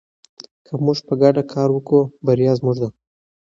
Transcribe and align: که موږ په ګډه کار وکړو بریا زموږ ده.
که 0.65 0.73
موږ 0.83 0.97
په 1.07 1.13
ګډه 1.21 1.41
کار 1.53 1.69
وکړو 1.73 2.01
بریا 2.25 2.53
زموږ 2.59 2.77
ده. 2.81 2.89